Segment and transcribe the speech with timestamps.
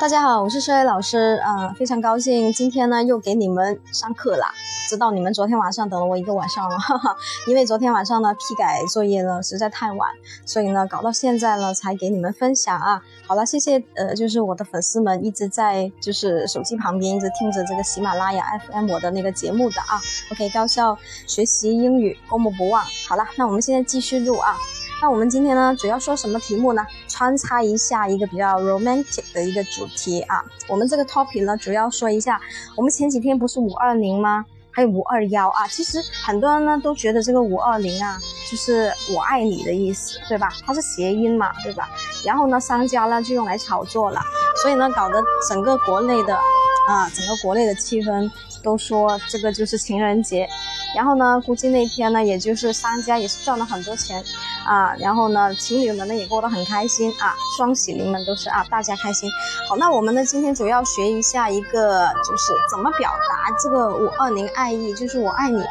[0.00, 4.46] 大家好，我是帅老师，嗯，非常高兴今天呢又给你们上课啦。
[4.88, 7.16] 知道你们昨天晚上等了我一个晚上了，哈哈，
[7.48, 10.08] 因为昨天晚上呢批改作业呢实在太晚，
[10.46, 13.02] 所以呢搞到现在呢才给你们分享啊。
[13.26, 19.98] 好了，谢谢，呃，就是我的粉丝们一直在就是手机旁边一直听着这个喜马拉雅 FM 我的那个节目的啊。
[20.30, 22.80] OK，高效学习英语，过目不忘。
[23.08, 24.56] 好了，那我们现在继续录啊。
[25.00, 26.84] 那我们今天呢，主要说什么题目呢？
[27.06, 30.44] 穿插一下一个比较 romantic 的一个主题啊。
[30.66, 32.40] 我们这个 topic 呢，主要说一下，
[32.74, 34.44] 我们前几天不是五二零吗？
[34.72, 35.68] 还有五二幺啊。
[35.68, 38.18] 其实很多人呢都觉得这个五二零啊，
[38.50, 40.52] 就是我爱你的意思，对吧？
[40.66, 41.88] 它是谐音嘛，对吧？
[42.24, 44.20] 然后呢，商家呢就用来炒作了，
[44.60, 46.34] 所以呢，搞得整个国内的
[46.88, 48.28] 啊，整个国内的气氛
[48.64, 50.48] 都说这个就是情人节。
[50.96, 54.24] 然后呢，估计那天呢，也就是商家也是赚了很多钱，
[54.66, 59.30] 啊，然后呢，情侣们呢也过得很开心啊，双喜临门都是啊，大家开心。
[59.68, 65.62] 好，那我们呢今天主要学一下一个就是怎么表达这个五二零爱意，就是我爱你，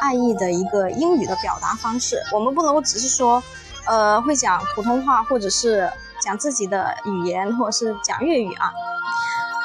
[0.00, 2.22] 爱意的一个英语的表达方式。
[2.32, 3.42] 我们不能够只是说，
[3.86, 5.90] 呃，会讲普通话，或者是
[6.20, 8.72] 讲自己的语言，或者是讲粤语啊。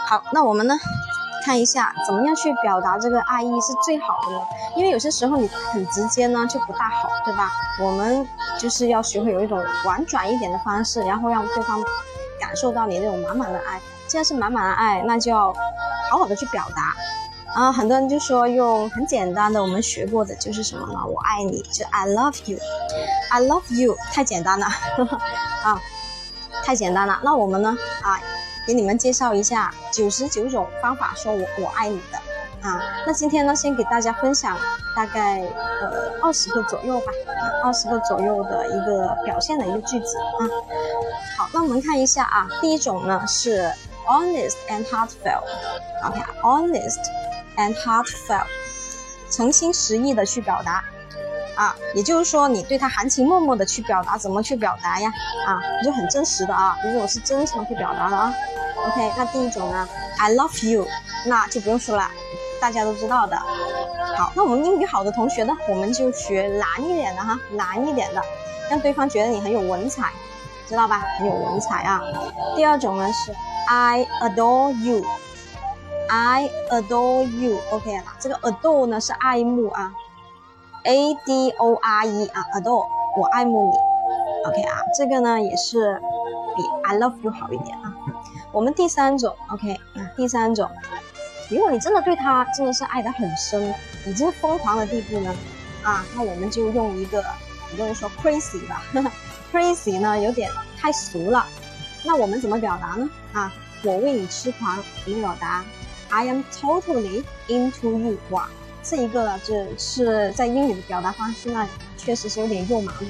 [0.07, 0.75] 好，那我们呢？
[1.47, 4.41] 看一下怎么样去表达这个爱意是最好的呢？
[4.75, 7.49] 因为有些时候你很直接呢就不大好，对吧？
[7.81, 8.27] 我们
[8.59, 11.81] 就是要学会有一种婉转一点的方式，然后让对方
[12.37, 13.79] 感受到你那种满满的爱。
[14.07, 15.53] 既然是满满的爱，那就要
[16.11, 16.93] 好好的去表达。
[17.55, 20.99] 啊，很多人就说用很简单的我们学过的就是什么呢？
[21.05, 24.65] 我爱你，就 I love you，I love you，太简单了，
[25.63, 25.81] 啊，
[26.65, 27.21] 太简单了。
[27.23, 27.73] 那我们呢？
[28.01, 28.19] 啊。
[28.67, 32.17] 给你们介绍一下九十九种方法说我我爱你的
[32.67, 34.57] 啊，那今天呢，先给大家分享
[34.93, 37.05] 大概呃二十个左右吧，
[37.63, 40.43] 二十个左右的一个表现的一个句子啊。
[41.37, 43.71] 好，那我们看一下啊，第一种呢是
[44.05, 46.99] honest and heartfelt，OK，honest
[47.55, 48.47] and heartfelt，
[49.29, 50.83] 诚心实意的去表达。
[51.57, 55.09] 啊，也就是说，你对他含情脉脉的去表达，怎么去表达呀？
[55.47, 58.31] 啊，你就很真实的啊，比如我是真诚去表达的啊。
[58.85, 60.87] OK，那第一种呢，I love you，
[61.25, 62.07] 那就不用说了，
[62.61, 63.35] 大家都知道的。
[64.15, 68.21] 好，那我们英语好的同学呢，我们就学难一点的哈，难一点的，
[68.69, 70.11] 让对方觉得你很有文采，
[70.67, 71.03] 知道吧？
[71.17, 71.99] 很有文采啊。
[72.55, 73.35] 第二种呢是
[73.67, 79.91] I adore you，I adore you，OK 了，这个 adore 呢是爱慕啊。
[80.87, 82.87] A D O R E 啊，adore，
[83.17, 83.77] 我爱慕你
[84.47, 86.01] ，OK 啊，这个呢也是
[86.55, 87.93] 比 I love you 好一点啊。
[88.53, 90.69] 我们第三种，OK 啊，第三种，
[91.49, 93.73] 如果你真的对他真的是爱得很深，
[94.05, 95.35] 已经疯狂的地步呢，
[95.83, 97.21] 啊，那我们就用一个
[97.69, 98.81] 很多人说 crazy 吧，
[99.51, 100.49] crazy 呢有点
[100.79, 101.45] 太俗了，
[102.01, 103.09] 那我们怎么表达呢？
[103.33, 103.51] 啊，
[103.83, 105.65] 我为你痴狂，怎么表达
[106.09, 108.47] ？I am totally into you，哇。
[108.89, 111.67] 这一个呢，就是在英语的表达方式呢，
[111.97, 113.05] 确实是有点肉麻的。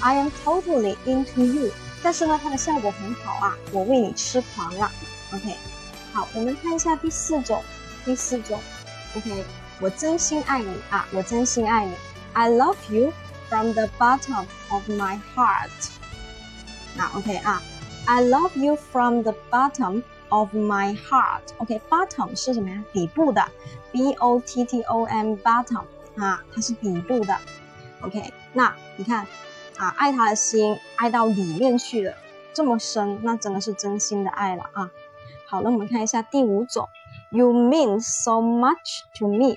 [0.00, 1.70] I am totally into you，
[2.02, 4.90] 但是呢，它的效果很好啊，我为你痴狂了。
[5.34, 5.54] OK，
[6.14, 7.62] 好，我们看一下第四种，
[8.06, 8.58] 第四种
[9.14, 9.44] ，OK，
[9.80, 11.92] 我真心爱你啊，我真心爱你。
[12.32, 13.12] I love you
[13.50, 15.68] from the bottom of my heart。
[16.96, 17.62] 那 OK 啊
[18.06, 20.02] ，I love you from the bottom。
[20.32, 22.82] Of my heart, OK，bottom 是什么呀？
[22.90, 23.44] 底部的
[23.92, 25.84] ，B O T T O M bottom
[26.16, 27.36] 啊，它是底部的
[28.00, 28.32] ，OK。
[28.54, 29.26] 那你看
[29.76, 32.14] 啊，爱他的心爱到里面去了，
[32.54, 34.90] 这么深，那真的是真心的爱了啊。
[35.46, 36.88] 好了，我们看一下第五种
[37.28, 39.56] ，You mean so much to me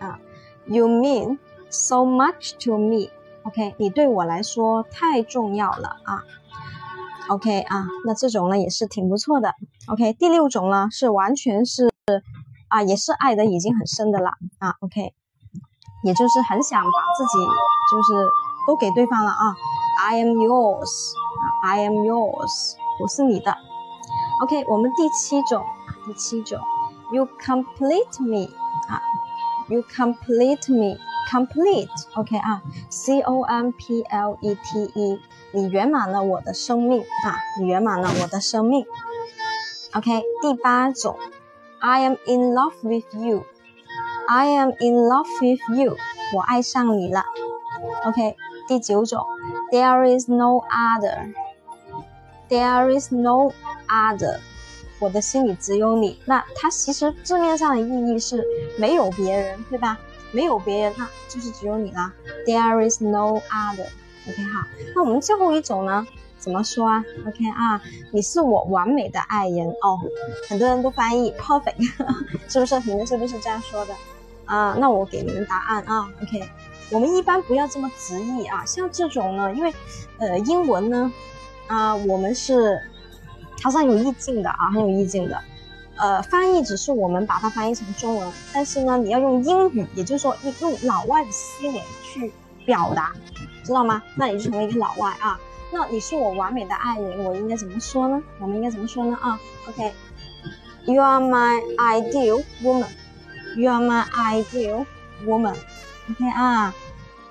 [0.00, 0.18] 啊
[0.64, 1.36] ，You mean
[1.68, 6.24] so much to me，OK，你对我来说太重要了啊。
[7.28, 9.52] OK 啊，那这种呢也是挺不错的。
[9.88, 11.90] OK，第六种呢是完全是
[12.68, 14.74] 啊，也是爱的已经很深的了啊。
[14.80, 15.12] OK，
[16.04, 17.38] 也就是很想把自己
[17.90, 18.28] 就是
[18.66, 19.56] 都给对方了啊。
[20.08, 23.56] I am yours，I am yours，我是你的。
[24.42, 25.64] OK，我们第七种，
[26.06, 26.60] 第七种
[27.12, 28.48] ，You complete me
[28.88, 29.00] 啊
[29.68, 35.18] ，You complete me，complete，OK 啊，C O M P L E T E。
[35.52, 37.38] 你圆满了我的生命啊！
[37.60, 38.84] 你圆满了我的生命。
[39.94, 41.16] OK，第八种
[41.78, 43.44] ，I am in love with you。
[44.28, 45.96] I am in love with you。
[46.34, 47.24] 我爱上你了。
[48.04, 48.36] OK，
[48.68, 49.24] 第九种
[49.70, 51.32] ，There is no other。
[52.48, 53.52] There is no
[53.88, 54.40] other。
[54.98, 56.20] 我的心里只有你。
[56.24, 58.44] 那它其实字面上的意义是
[58.78, 59.98] 没有别人，对吧？
[60.32, 62.12] 没有别人，那就是只有你啦。
[62.46, 63.86] There is no other。
[64.28, 66.06] OK 哈，那我们最后一种呢？
[66.38, 67.80] 怎么说啊？OK 啊，
[68.12, 69.98] 你是我完美的爱人哦。
[70.48, 71.74] 很多人都翻译 perfect，
[72.48, 72.78] 是不是？
[72.80, 73.94] 你们是不是这样说的？
[74.44, 76.08] 啊，那我给你们答案啊。
[76.22, 76.48] OK，
[76.90, 78.64] 我们一般不要这么直译啊。
[78.64, 79.74] 像这种呢，因为
[80.18, 81.12] 呃英文呢，
[81.66, 82.80] 啊我们是
[83.60, 85.40] 它是很有意境的啊，很有意境的。
[85.96, 92.30] 呃，翻译只是我们把它翻译成中文，但是呢，你要用英语，也就是说用老外的思维去
[92.66, 93.12] 表达，
[93.66, 94.02] 知道吗？
[94.14, 95.38] 那你就成为一个老外啊。
[95.72, 98.22] 那你是我完美的爱人，我应该怎么说呢？
[98.38, 99.18] 我们应该怎么说呢？
[99.20, 102.86] 啊，OK，You are my ideal woman.
[103.56, 104.86] You are my ideal
[105.26, 105.56] woman.
[106.08, 106.72] OK 啊，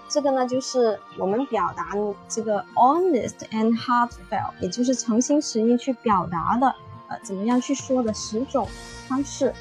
[0.09, 1.91] 这个呢就是我们表达
[2.27, 6.67] 这个 honest and heartfelt，也就是诚心实意去表达的。
[7.07, 8.67] 呃，怎么样去说的十种
[9.07, 9.53] 方式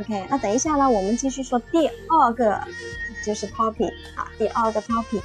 [0.00, 2.58] ？OK，那等一下呢，我们继续说第二个，
[3.24, 3.86] 就是 Poppy
[4.16, 5.20] 啊，第二个 Poppy。